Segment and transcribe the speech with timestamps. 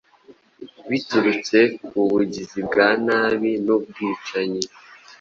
[0.89, 4.63] Biturutse ku bugizi bwa nabi nubwicanyi